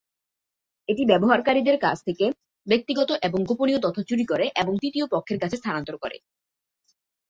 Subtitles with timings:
[0.89, 2.25] এটি ব্যবহারকারীর কাছ থেকে
[2.67, 6.17] ব্যক্তিগত এবং গোপনীয় তথ্য চুরি করে এবং তৃতীয় পক্ষের কাছে স্থানান্তর করে।